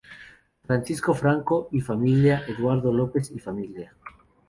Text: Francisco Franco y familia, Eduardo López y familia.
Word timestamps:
Francisco 0.65 1.13
Franco 1.13 1.69
y 1.71 1.79
familia, 1.79 2.43
Eduardo 2.47 2.91
López 2.91 3.29
y 3.29 3.37
familia. 3.39 3.93